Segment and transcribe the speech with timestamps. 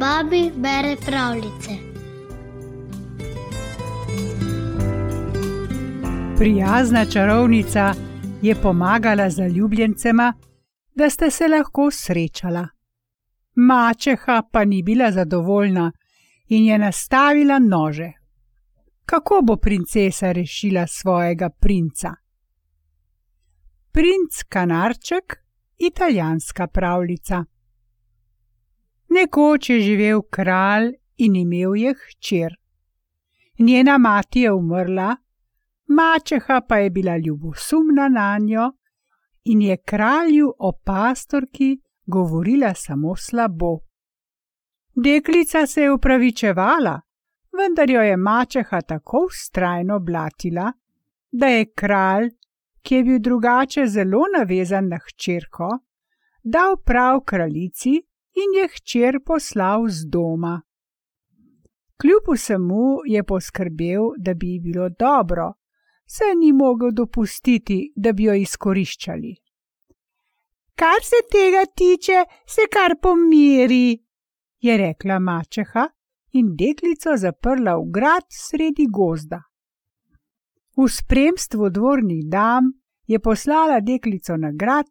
[0.00, 1.70] babi bere pravljice.
[6.38, 7.94] Prijazna čarovnica
[8.42, 10.34] je pomagala zaljubljencema,
[10.94, 12.68] da sta se lahko srečala.
[13.54, 15.92] Mačeha pa ni bila zadovoljna
[16.48, 18.12] in je nastavila nože.
[19.04, 22.14] Kako bo princesa rešila svojega princa?
[23.92, 25.36] Princ Kanarček,
[25.78, 27.44] italijanska pravljica.
[29.10, 32.54] Nekoč je živel kralj in imel je hčer.
[33.58, 35.16] Njena mati je umrla,
[35.86, 38.72] mačeha pa je bila ljubosumna na njo
[39.44, 43.78] in je kralju o pastorki govorila samo slabo.
[44.94, 47.00] Deklica se je upravičevala,
[47.58, 50.72] vendar jo je mačeha tako ustrajno blatila,
[51.32, 52.30] da je kralj,
[52.82, 55.68] ki je bil drugače zelo navezan na hčerko,
[56.42, 58.02] dal prav kraljici
[58.34, 60.60] in je hčer poslal z doma.
[62.00, 65.52] Kljub vsemu je poskrbel, da bi ji bilo dobro,
[66.06, 69.34] se ni mogel dopustiti, da bi jo izkoriščali.
[70.74, 73.98] Kar se tega tiče, se kar pomiri,
[74.60, 75.88] je rekla mačeha
[76.32, 79.42] in deklico zaprla v grad sredi gozda.
[80.76, 82.72] V spremstvu dvornih dam
[83.06, 84.88] je poslala deklico na grad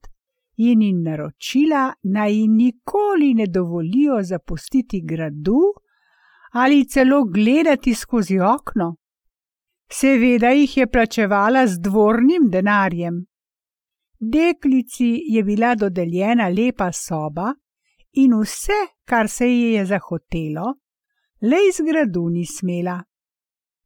[0.59, 5.61] in jim naročila, naj ji nikoli ne dovolijo zapustiti gradu
[6.51, 8.95] ali celo gledati skozi okno.
[9.91, 13.25] Seveda jih je plačevala z dvornim denarjem.
[14.19, 17.53] Deklici je bila dodeljena lepa soba
[18.13, 20.73] in vse, kar se ji je zahotelo,
[21.41, 23.03] le iz gradu ni smela.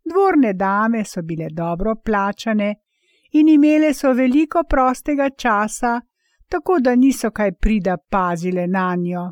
[0.09, 2.75] Dvorne dame so bile dobro plačane
[3.31, 6.01] in imele so veliko prostega časa,
[6.49, 9.31] tako da niso kaj prida pazile na njo.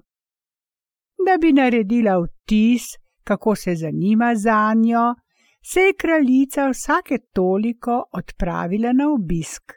[1.26, 2.84] Da bi naredila vtis,
[3.24, 5.16] kako se zanima za njo,
[5.64, 9.72] se je kraljica vsake toliko odpravila na obisk.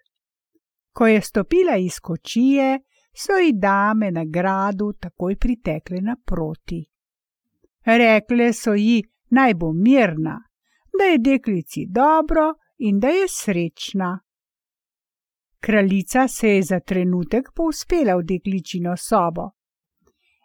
[0.93, 2.81] Ko je stopila iz kočije,
[3.17, 6.85] so ji dame na gradu takoj pritekle naproti.
[7.85, 10.43] Rekle so ji, naj bo mirna,
[10.99, 14.21] da je deklici dobro in da je srečna.
[15.65, 19.51] Kraljica se je za trenutek povzpela v dekličino sobo.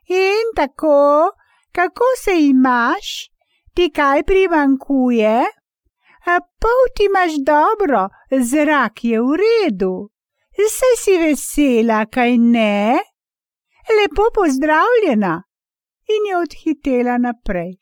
[0.07, 1.31] In tako,
[1.71, 3.31] kako se imaš,
[3.73, 5.35] ti kaj primankuje?
[6.25, 10.09] A pol ti imaš dobro, zrak je v redu.
[10.77, 12.99] Saj si vesela, kaj ne?
[13.97, 15.43] Lepo pozdravljena
[16.15, 17.75] in je odhitela naprej.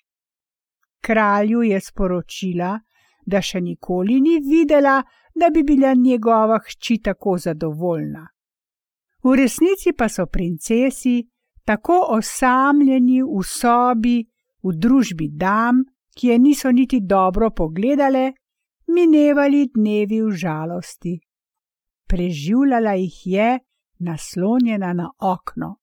[1.01, 2.79] Kralju je sporočila,
[3.25, 5.03] da še nikoli ni videla,
[5.39, 8.27] da bi bila njegova hči tako zadovoljna.
[9.23, 11.27] V resnici pa so princesi
[11.65, 14.25] tako osamljeni v sobi,
[14.63, 15.83] v družbi dam,
[16.15, 18.33] ki je niso niti dobro pogledale,
[18.87, 21.19] minevali dnevi v žalosti
[22.07, 23.59] preživljala jih je
[23.99, 25.77] naslonjena na okno.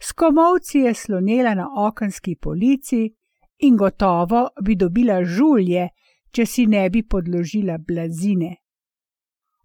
[0.00, 3.14] S komovci je slonela na okenski polici
[3.58, 5.88] in gotovo bi dobila žulje,
[6.30, 8.56] če si ne bi podložila blazine.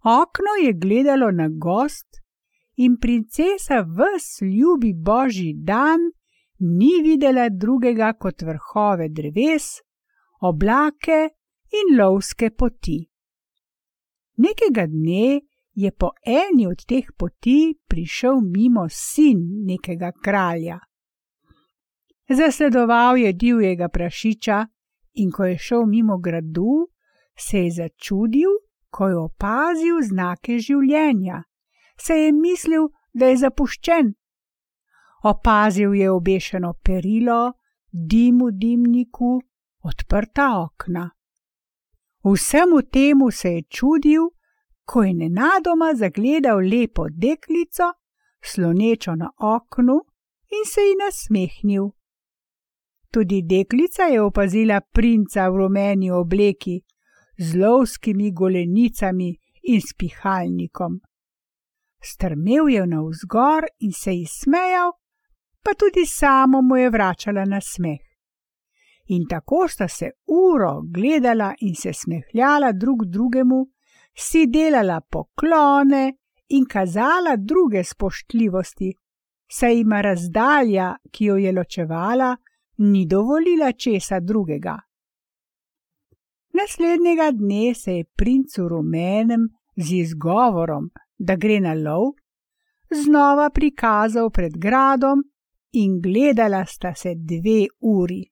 [0.06, 2.06] Okno je gledalo na gost
[2.76, 6.00] in princesa vs ljubi božji dan
[6.58, 9.64] ni videla drugega kot vrhove dreves,
[10.40, 11.18] oblake
[11.78, 13.00] in lovske poti.
[14.36, 15.40] Nekega dne
[15.74, 20.78] je po eni od teh poti prišel mimo sin nekega kralja.
[22.28, 24.66] Zasledoval je divjega prašiča
[25.14, 26.86] in ko je šel mimo gradu,
[27.38, 28.50] se je začudil,
[28.96, 31.42] ko je opazil znake življenja.
[32.00, 34.14] Se je mislil, da je zapuščen.
[35.24, 37.52] Opazil je obešeno perilo,
[37.92, 39.36] dim v dimniku,
[39.84, 41.10] odprta okna.
[42.24, 44.30] Vsemu temu se je čudil
[44.86, 47.92] ko je nenadoma zagledal lepo deklico,
[48.42, 50.00] slonečo na oknu
[50.56, 51.90] in se ji nasmehnil.
[53.10, 56.80] Tudi deklica je opazila princa v rumeni obleki,
[57.38, 61.00] z lovskimi golenicami in spihalnikom.
[62.02, 64.92] Strmel je navzgor in se ji smejal,
[65.62, 68.00] pa tudi samo mu je vračala na smeh.
[69.08, 73.66] In tako sta se uro gledala in se smehljala drug drugemu,
[74.14, 76.14] si delala poklone
[76.48, 78.92] in kazala druge spoštljivosti,
[79.50, 82.36] saj ima razdalja, ki jo je ločevala,
[82.78, 84.78] ni dovolila česa drugega.
[86.56, 92.14] Naslednjega dne se je princ v rumenem z izgovorom, da gre na lov,
[92.90, 95.24] znova prikazal pred gradom
[95.72, 98.22] in gledala sta se dve uri.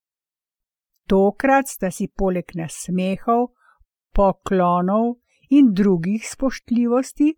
[1.08, 3.50] Tokrat sta si poleg nasmehov,
[4.14, 5.18] poklonov
[5.50, 7.34] in drugih spoštljivosti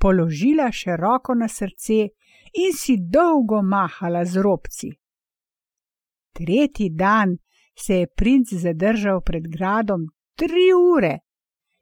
[0.00, 2.00] položila še roko na srce
[2.64, 4.90] in si dolgo mahala z robci.
[6.34, 7.36] Tretji dan
[7.80, 11.18] se je princ zadržal pred gradom tri ure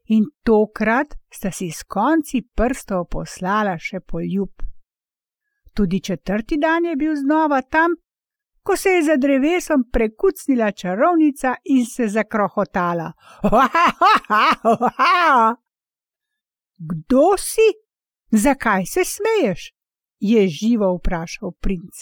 [0.08, 4.50] in tokrat sta si s konci prstov poslala še poljub.
[5.74, 7.94] Tudi četrti dan je bil znova tam,
[8.62, 13.12] ko se je za drevesom prekucnila čarovnica in se zakrohotala.
[16.90, 17.72] Kdo si?
[18.30, 19.78] Zakaj se smeješ?
[20.20, 21.94] je živo vprašal princ.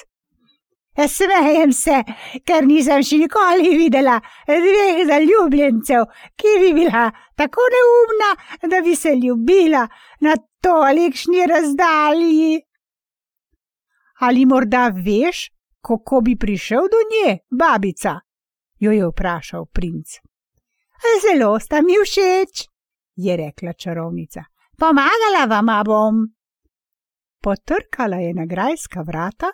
[0.97, 1.99] Smejem se,
[2.47, 4.17] ker nisem še nikoli videla
[4.49, 6.07] dveh zaljubljencev,
[6.37, 8.31] ki bi bila tako neumna,
[8.65, 9.85] da bi se ljubila
[10.25, 12.61] na tolikšni razdalji.
[14.25, 15.51] Ali morda veš,
[15.85, 18.21] kako bi prišel do nje, babica?
[18.79, 20.07] jo je vprašal princ.
[21.23, 22.69] Zelo sta mi všeč,
[23.17, 24.45] je rekla čarovnica.
[24.79, 26.17] Pomagala vam bom.
[27.43, 29.53] Potrkala je na grajska vrata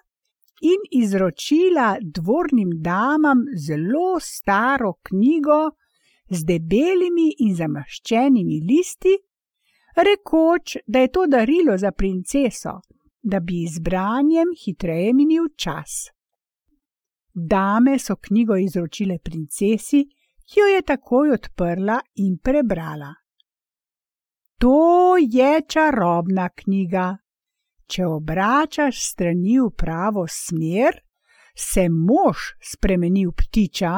[0.63, 5.71] in izročila dvornim damam zelo staro knjigo
[6.31, 9.17] z debelimi in zamaščenimi listi,
[9.97, 12.81] rekoč, da je to darilo za princeso,
[13.23, 16.09] da bi izbranjem hitreje minil čas.
[17.35, 20.05] Dame so knjigo izročile princesi,
[20.47, 23.15] ki jo je takoj odprla in prebrala.
[24.59, 27.17] To je čarobna knjiga,
[27.93, 30.97] če obračaš strani v pravo smer,
[31.55, 33.93] se mož spremeni v ptiča,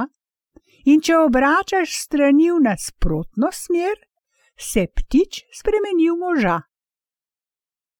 [0.91, 3.95] in če obračaš strani v nasprotno smer,
[4.59, 6.59] se ptič spremeni v moža.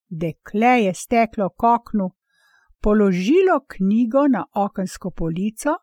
[0.09, 2.09] Dekle je steklo k oknu,
[2.83, 5.79] položilo knjigo na okensko polico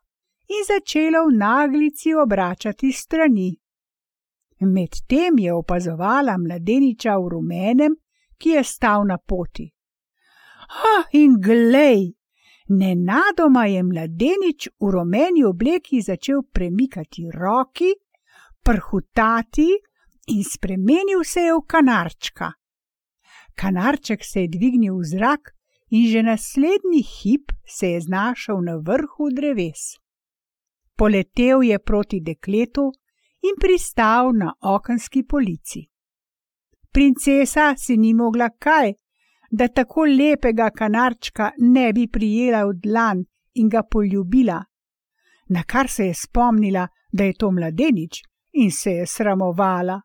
[0.47, 3.51] in začelo v naglici obračati strani.
[4.63, 7.95] Medtem je opazovala mladeniča v rumenem,
[8.37, 9.67] ki je stal na poti.
[10.73, 12.13] Ha, in glej,
[12.69, 17.93] nenadoma je mladenič v rumeni obleki začel premikati roki,
[18.63, 19.69] prhutati
[20.27, 22.51] in spremenil se je v kanarčka.
[23.55, 25.53] Kanarček se je dvignil v zrak
[25.89, 30.01] in že naslednji hip se je znašel na vrhu dreves.
[30.97, 32.91] Poletel je proti dekletu
[33.41, 35.89] in pristal na okenski polici.
[36.91, 38.93] Princesa si ni mogla kaj,
[39.53, 43.19] da tako lepega kanarčka ne bi prijela v dlan
[43.53, 44.63] in ga poljubila,
[45.49, 48.21] na kar se je spomnila, da je to mladenič
[48.53, 50.01] in se je sramovala.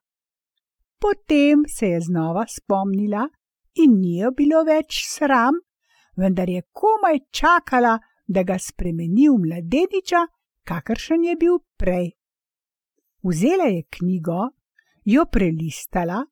[1.01, 3.29] Potem se je znova spomnila
[3.75, 5.55] in ni jo bilo več sram,
[6.17, 10.27] vendar je komaj čakala, da ga spremeni v mladeniča,
[10.65, 12.11] kakršen je bil prej.
[13.23, 14.51] Vzela je knjigo,
[15.05, 16.27] jo prelistala,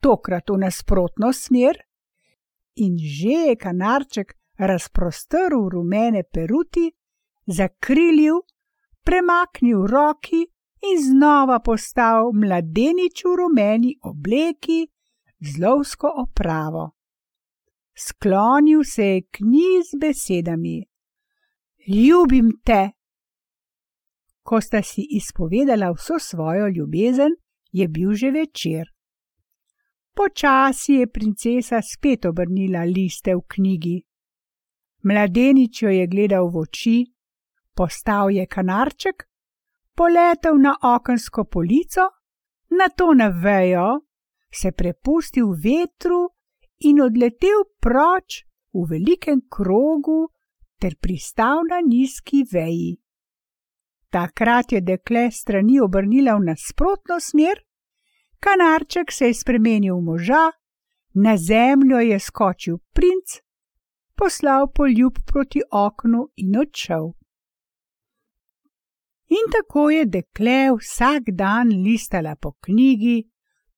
[0.00, 1.82] tokrat v nasprotno smer,
[2.74, 6.92] in že je kanarček razprostrl rumene peruti,
[7.46, 8.40] zakrilil,
[9.04, 10.46] premaknil roki
[10.82, 14.86] in znova postal mladenič v rumeni obleki
[15.40, 16.90] z lovsko opravo.
[17.94, 20.84] Sklonil se je k njej z besedami:
[21.88, 22.90] Ljubim te.
[24.42, 27.32] Ko sta si izpovedala vso svojo ljubezen,
[27.72, 28.91] je bil že večer.
[30.14, 33.96] Počasi je princesa spet obrnila liste v knjigi.
[35.02, 36.98] Mladenič jo je gledal v oči,
[37.74, 39.24] postal je kanarček,
[39.96, 42.10] poletel na okensko polico,
[42.70, 44.04] na to na vejo,
[44.52, 46.28] se prepustil vetru
[46.84, 50.28] in odletel proč v velikem krogu
[50.78, 53.00] ter pristal na nizki veji.
[54.12, 57.64] Takrat je dekle strani obrnila v nasprotno smer
[58.42, 60.50] Kanarček se je spremenil v moža,
[61.14, 63.38] na zemljo je skočil princ,
[64.18, 67.12] poslal poljub proti oknu in odšel.
[69.38, 73.30] In tako je dekle vsak dan listala po knjigi,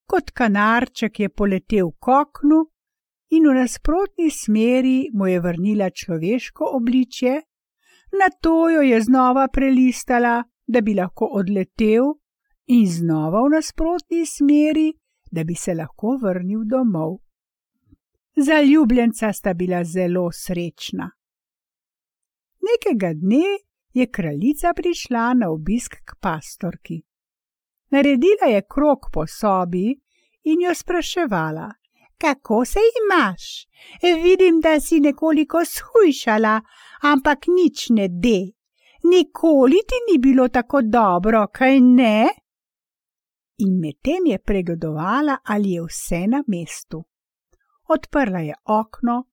[0.06, 2.64] kot kanarček je poletel k oknu
[3.36, 7.36] in v nasprotni smeri mu je vrnila človeško obličje,
[8.18, 12.14] na to jo je znova prelistala, da bi lahko odletel
[12.66, 14.92] in znova v nasprotni smeri,
[15.30, 17.18] da bi se lahko vrnil domov.
[18.36, 21.10] Zaljubljenca sta bila zelo srečna.
[22.64, 23.58] Nekega dne
[23.92, 27.02] je kraljica prišla na obisk k pastorki.
[27.90, 30.00] Naredila je krok po sobi
[30.42, 31.72] in jo spraševala:
[32.18, 33.66] Kako se imaš?
[34.22, 36.60] Vidim, da si nekoliko shujšala,
[37.02, 38.40] ampak nič ne de.
[39.04, 42.28] Nikoli ti ni bilo tako dobro, kaj ne?
[43.58, 47.04] In medtem je pregledovala, ali je vse na mestu.
[47.88, 49.24] Odprla je okno,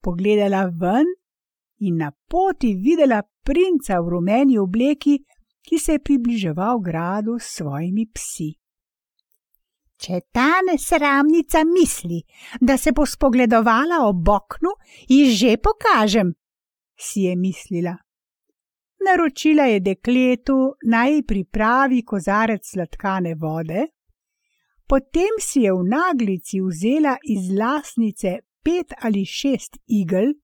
[0.00, 1.06] pogledala ven
[1.78, 5.18] in na poti videla princa v rumeni obleki,
[5.62, 8.50] ki se je približeval gradu s svojimi psi.
[10.00, 12.22] Če ta nesramnica misli,
[12.60, 14.72] da se bo spogledovala ob oknu,
[15.08, 16.32] ji že pokažem,
[16.96, 17.96] si je mislila.
[19.06, 23.86] Naročila je dekletu naj pripravi kozarec sladkane vode,
[24.88, 30.34] potem si je v naglici vzela iz lasnice pet ali šest igel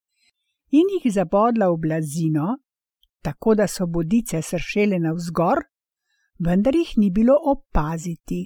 [0.70, 2.56] in jih zabodla v blazino,
[3.22, 5.60] tako da so bodice sršele navzgor,
[6.38, 8.40] vendar jih ni bilo opaziti.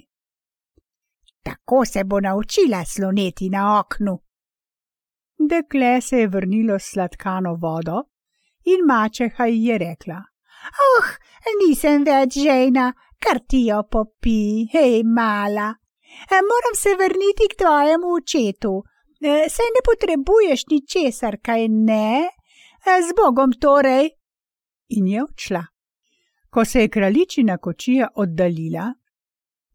[1.43, 4.19] Tako se bo naučila sloneti na oknu.
[5.49, 8.10] Dekle se je vrnilo s sladkano vodo
[8.63, 10.19] in mačeha ji je rekla:
[10.87, 11.07] Oh,
[11.61, 15.73] nisem več žena, kar ti jo popi, hej, mala.
[16.31, 18.83] Moram se vrniti k tvojemu očetu.
[19.55, 22.29] Se ne potrebuješ ničesar, kaj ne?
[22.85, 24.09] Z Bogom torej.
[24.89, 25.63] In je odšla.
[26.49, 28.93] Ko se je kraljičina kočija oddaljila,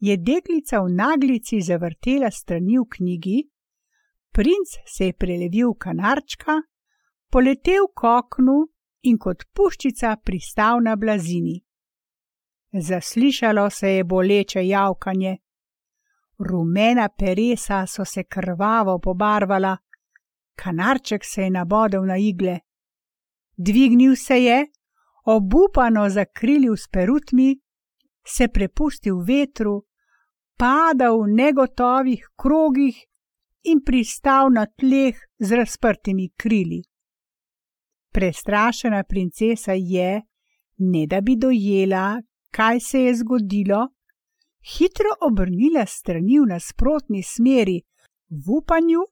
[0.01, 3.39] je deklica v naglici zavrtela strani v knjigi,
[4.33, 6.59] princ se je prelevil v kanarčka,
[7.33, 8.59] poletel k oknu
[9.07, 11.57] in kot puščica pristal na blazini.
[12.73, 15.37] Zaslišalo se je boleče javkanje.
[16.39, 19.77] Rumena peresa so se krvavo pobarvala,
[20.57, 22.59] kanarček se je nabodel na igle.
[23.57, 24.67] Dvignil se je,
[25.25, 27.57] obupano zakrilil s perutmi,
[28.27, 29.83] se prepustil vetru,
[30.59, 32.97] padal v negotovih krogih
[33.65, 36.83] in pristal na tleh z razprtimi krili.
[38.17, 40.23] Prestrašena princesa je,
[40.79, 43.89] ne da bi dojela, kaj se je zgodilo,
[44.73, 47.83] hitro obrnila strani v nasprotni smeri,
[48.31, 49.03] v upanju,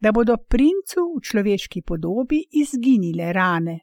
[0.00, 3.80] da bodo princu v človeški podobi izginile rane.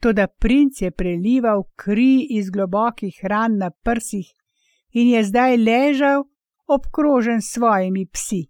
[0.00, 4.28] Toda princ je prelival kri iz globokih ran na prsih
[4.92, 6.28] in je zdaj ležal
[6.66, 8.44] obkrožen s svojimi psi.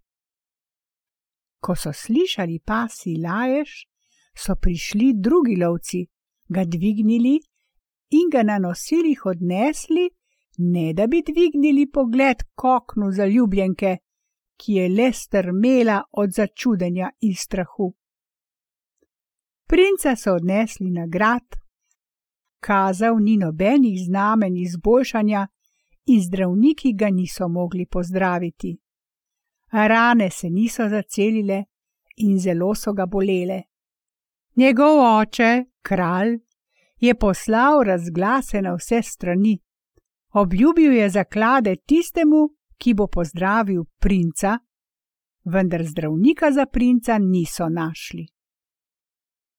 [1.61, 3.94] Ko so slišali pasi laješ,
[4.37, 6.07] so prišli drugi lovci,
[6.49, 7.41] ga dvignili
[8.11, 10.11] in ga na nosilih odnesli
[10.59, 13.97] ne da bi dvignili pogled k oknu zaljubljenke,
[14.57, 17.93] ki je le strmela od začudenja in strahu.
[19.67, 21.57] Princa so odnesli na grad,
[22.61, 25.47] kazal ni nobenih znamen izboljšanja
[26.07, 28.77] in zdravniki ga niso mogli pozdraviti.
[29.73, 31.65] Rane se niso zacelile
[32.17, 33.63] in zelo so ga bolele.
[34.57, 36.39] Njegov oče, kralj,
[37.01, 39.59] je poslal razglase na vse strani,
[40.35, 44.59] Obljubil je zaklade tistemu, ki bo pozdravil princa,
[45.45, 48.27] vendar zdravnika za princa niso našli.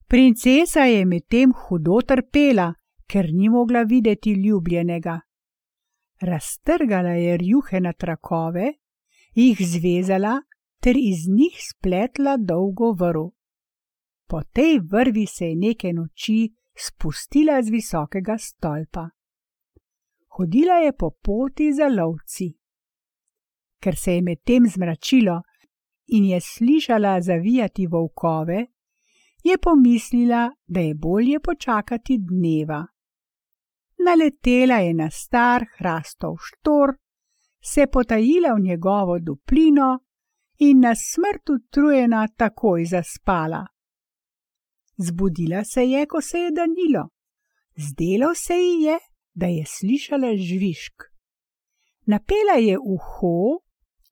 [0.07, 2.73] Princesa je medtem hudo trpela,
[3.07, 5.19] ker ni mogla videti ljubljenega.
[6.21, 8.73] Raztrgala je rjuhe na trakove,
[9.33, 10.41] jih zvezala
[10.81, 13.29] ter iz njih spletla dolgo vrv.
[14.27, 19.09] Po tej vrvi se je neke noči spustila z visokega stolpa
[20.35, 22.53] hodila je po poti za lovci.
[23.81, 25.41] Ker se je medtem zmračilo
[26.07, 28.65] in je slišala zavijati volkove,
[29.43, 32.85] je pomislila, da je bolje počakati dneva.
[34.05, 36.95] Naletela je na star hrastov štor,
[37.61, 39.99] se potajila v njegovo duplino
[40.57, 43.65] in na smrt utrujena takoj zaspala.
[44.97, 47.09] Zbudila se je, ko se je danilo.
[47.77, 48.97] Zdelo se ji je,
[49.33, 51.03] da je slišala žvižg.
[52.05, 53.59] Napela je uho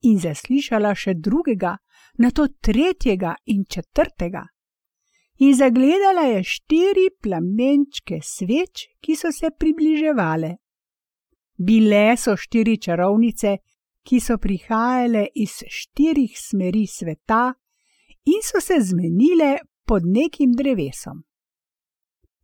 [0.02, 1.78] in zaslišala še drugega,
[2.20, 4.44] na to tretjega in četrtega.
[5.40, 10.52] In zagledala je štiri plamenčke sveč, ki so se približevale.
[11.58, 13.58] Bile so štiri čarovnice,
[14.04, 17.54] ki so prihajale iz štirih smeri sveta
[18.26, 21.24] in so se zmenile pod nekim drevesom.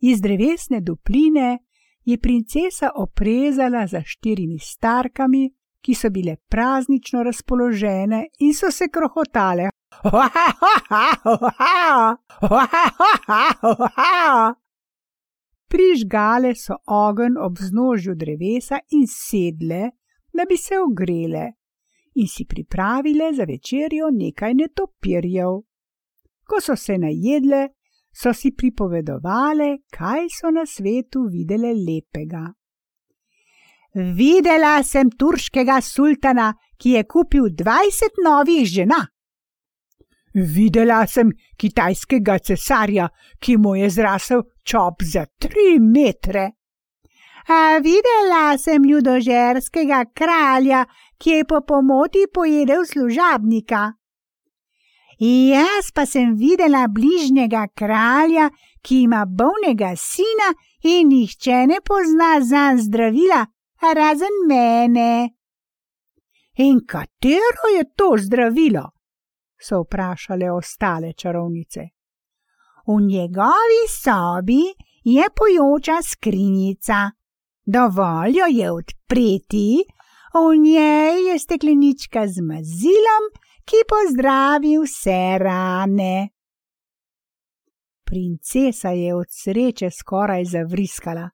[0.02, 1.60] Iz drevesne dupline
[2.06, 9.70] je princesa oprezala za štirimi starkami, ki so bile praznično razpoložene in so se krohotale.
[15.70, 19.92] Prižgale so ogenj ob znožju drevesa in sedle,
[20.34, 21.52] da bi se ogrele,
[22.16, 25.62] in si pripravile za večerjo nekaj netopirjev.
[26.50, 27.68] Ko so se najedle,
[28.12, 32.48] so si pripovedovale, kaj so na svetu videle lepega.
[33.94, 39.00] Videla sem turškega sultana, ki je kupil dvajset novih žena.
[40.34, 43.10] Videla sem kitajskega cesarja,
[43.42, 46.52] ki mu je zrasel čop za tri metre.
[47.50, 50.86] A videla sem ljudožerskega kralja,
[51.18, 53.99] ki je po pomoti pojedel služabnika.
[55.20, 58.50] Jaz pa sem videla bližnjega kralja,
[58.82, 63.42] ki ima bolnega sina in nihče ne pozna za zdravila,
[63.96, 65.36] razen mene.
[66.58, 68.90] In katero je to zdravilo?
[69.60, 71.82] so vprašale ostale čarovnice.
[72.88, 74.64] V njegovi sobi
[75.04, 77.12] je pojoča skrinjica.
[77.66, 79.84] Dovolj jo je odpreti,
[80.34, 83.24] v njej je steklenička z mazilom,
[83.70, 86.30] ki pozdravi vse rane.
[88.04, 91.30] Princesa je od sreče skoraj zavriskala.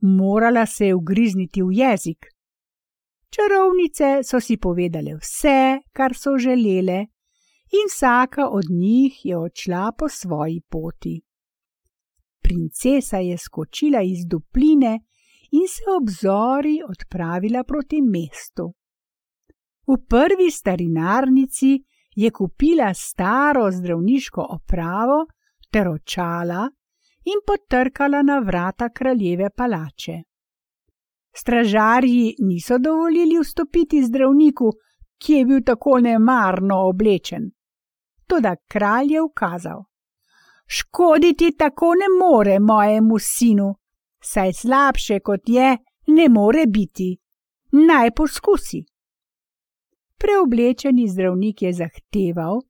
[0.00, 2.26] Morala se je ugrizniti v jezik.
[3.30, 6.98] Čarovnice so si povedale vse, kar so želele,
[7.76, 11.20] in vsaka od njih je odšla po svoji poti.
[12.42, 15.00] Princesa je skočila iz dupline
[15.50, 18.72] in se ob zori odpravila proti mestu.
[19.86, 21.84] V prvi starinarnici
[22.16, 25.26] je kupila staro zdravniško opravo
[25.70, 26.68] ter očala
[27.24, 30.22] in potrkala na vrata kraljeve palače.
[31.34, 34.72] Stražarji niso dovolili vstopiti zdravniku,
[35.18, 37.50] ki je bil tako nemarno oblečen.
[38.26, 39.84] Toda kralj je ukazal:
[40.66, 43.74] Škoditi tako ne more mojemu sinu,
[44.22, 47.18] saj slabše kot je, ne more biti.
[47.72, 48.84] Naj poskusi.
[50.22, 52.60] Preoblečeni zdravnik je zahteval,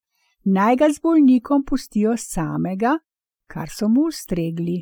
[0.45, 2.95] naj ga z bolnikom pustijo samega,
[3.47, 4.79] kar so mu ustregli.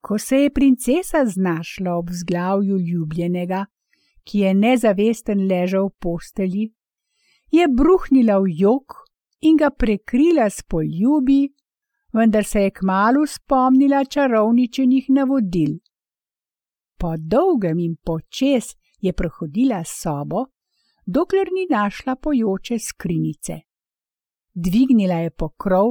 [0.00, 3.66] Ko se je princesa znašla ob zglavju ljubljenega,
[4.24, 6.64] ki je nezavesten ležal v posteli,
[7.52, 9.04] je bruhnila v jok
[9.40, 11.52] in ga prekrila s poljubi,
[12.12, 15.78] vendar se je kmalo spomnila čarovničenih navodil.
[16.96, 20.48] Po dolgem in počes je prohodila sobo,
[21.16, 23.52] dokler ni našla pojoče skrinice.
[24.54, 25.86] Dvignila je pokrov,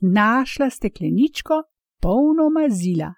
[0.00, 1.62] našla stekleničko,
[2.02, 3.14] polno mazila.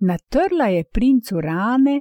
[0.00, 2.00] Natrla je princu rane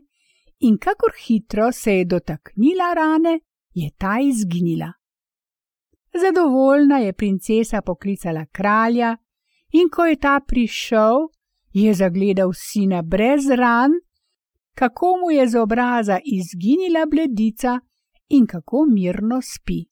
[0.59, 3.39] in kakor hitro se je dotaknila rane,
[3.73, 4.91] je ta izginila.
[6.21, 9.17] Zadovoljna je princesa poklicala kralja,
[9.71, 11.15] in ko je ta prišel,
[11.73, 13.91] je zagledal sina brez ran,
[14.73, 17.79] kako mu je z obraza izginila bledica
[18.29, 19.85] in kako mirno spi.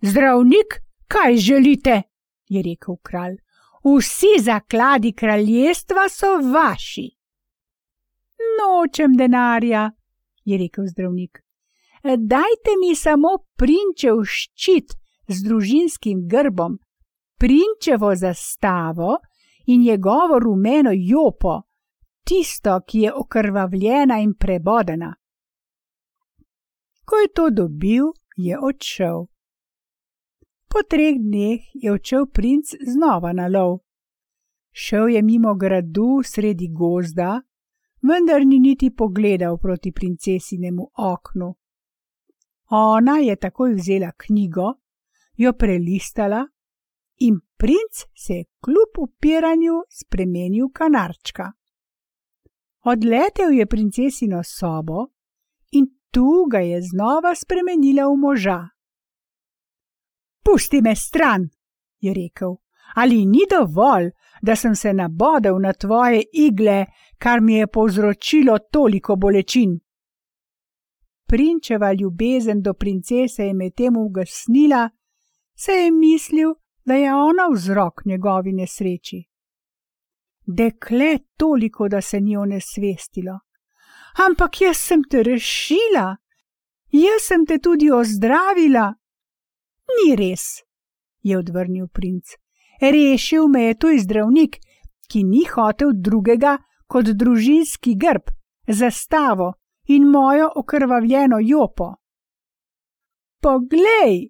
[0.00, 2.02] Zdravnik, kaj želite?
[2.48, 3.36] je rekel kralj.
[3.84, 7.10] Vsi zakladi kraljestva so vaši.
[8.58, 9.90] Nočem denarja,
[10.44, 11.42] je rekel zdravnik.
[12.02, 14.94] Dajte mi samo prinčev ščit
[15.28, 16.78] z družinskim grbom,
[17.38, 19.18] prinčevo zastavo
[19.66, 21.62] in njegovo rumeno jopo,
[22.24, 25.14] tisto, ki je okrvavljena in prebodena.
[27.08, 28.04] Ko je to dobil,
[28.36, 29.26] je odšel.
[30.68, 33.78] Po treh dneh je odšel princ znova na lov.
[34.72, 37.40] Šel je mimo gradu sredi gozda,
[38.02, 41.54] vendar ni niti pogledal proti princesinemu oknu.
[42.70, 44.74] Ona je takoj vzela knjigo,
[45.36, 46.44] jo prelistala
[47.16, 51.52] in princ se je kljub upiranju spremenil kanarčka.
[52.84, 55.06] Odletel je princesino sobo
[56.10, 58.68] tu ga je znova spremenila v moža.
[60.44, 61.48] Pusti me stran,
[62.00, 62.56] je rekel,
[62.94, 64.10] ali ni dovolj,
[64.42, 66.86] da sem se nabodel na tvoje igle,
[67.18, 69.80] kar mi je povzročilo toliko bolečin.
[71.26, 74.90] Prinčeva ljubezen do princese je medtem ugasnila,
[75.56, 79.24] se je mislil, da je ona vzrok njegovi nesreči.
[80.46, 83.38] Dekle toliko, da se ni onesvestilo.
[84.18, 86.16] Ampak jaz sem te rešila,
[86.90, 88.90] jaz sem te tudi ozdravila.
[89.98, 90.64] Ni res,
[91.22, 92.34] je odvrnil princ.
[92.80, 94.58] Rešil me je tuj zdravnik,
[95.08, 98.30] ki ni hotel drugega kot družinski grb,
[98.66, 99.52] zastavo
[99.88, 101.94] in mojo okrvavljeno jopo.
[103.40, 104.28] Poglej,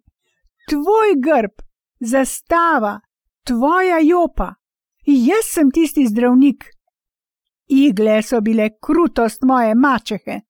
[0.68, 1.64] tvoj grb,
[2.00, 3.00] zastava,
[3.44, 4.54] tvoja jopa,
[5.06, 6.77] jaz sem tisti zdravnik.
[7.68, 10.40] Igle so bile krutost moje mačehe.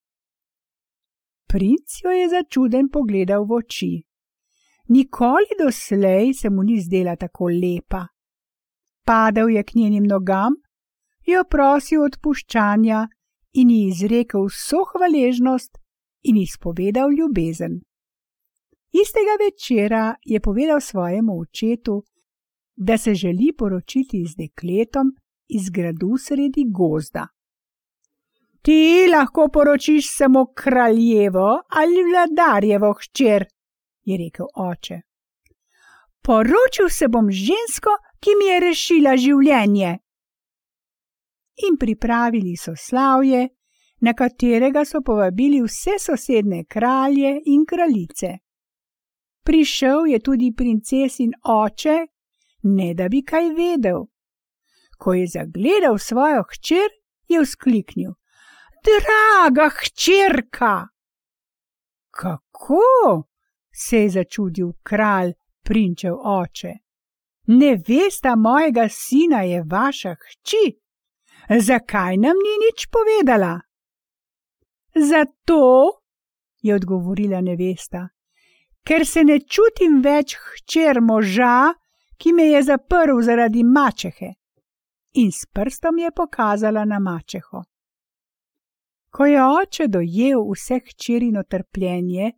[1.49, 3.95] Princ jo je začuden pogledal v oči.
[4.89, 8.07] Nikoli doslej se mu ni zdela tako lepa.
[9.05, 10.55] Padel je k njenim nogam,
[11.27, 13.07] jo prosil odpuščanja
[13.53, 15.79] in ji izrekel vso hvaležnost
[16.23, 17.81] in izpovedal ljubezen.
[18.93, 22.03] Istega večera je povedal svojemu očetu,
[22.77, 25.13] da se želi poročiti z dekletom
[25.49, 27.27] iz gradu sredi gozda.
[28.63, 33.45] Ti lahko poročiš samo kraljevo ali vladarjevo hčer,
[34.05, 35.01] je rekel oče.
[36.23, 39.93] Poročil se bom žensko, ki mi je rešila življenje.
[41.69, 43.49] In pripravili so slavje,
[44.01, 48.37] na katerega so povabili vse sosedne kralje in kraljice.
[49.45, 51.97] Prišel je tudi princesin oče,
[52.63, 54.05] ne da bi kaj vedel.
[54.99, 56.91] Ko je zagledal svojo hčer,
[57.29, 58.13] je vzkliknil:
[58.85, 60.89] Draga hčerka!
[62.11, 63.29] Kako?
[63.73, 65.33] se je začudil kralj,
[65.63, 66.73] prinčev oče.
[67.47, 70.81] Nevesta mojega sina je vaša hči.
[71.61, 73.61] Zakaj nam ni nič povedala?
[74.95, 75.93] Zato,
[76.61, 78.09] je odgovorila nevesta,
[78.85, 81.73] ker se ne čutim več hčer moža,
[82.19, 84.35] ki me je zaprl zaradi mačehe.
[85.13, 87.63] In s prstom je pokazala na mačeho.
[89.11, 92.33] Ko je oče dojel vse hčerino trpljenje,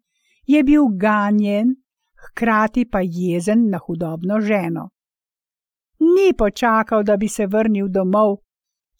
[0.46, 1.74] je bil ganjen,
[2.14, 4.90] hkrati pa jezen na hudobno ženo.
[5.98, 8.36] Ni počakal, da bi se vrnil domov,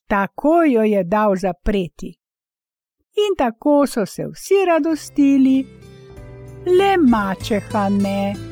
[0.06, 2.16] tako jo je dal zapreti.
[3.16, 5.66] In tako so se vsi radostili,
[6.66, 8.49] le mačeha ne.